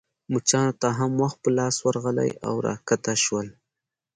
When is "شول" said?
3.23-3.47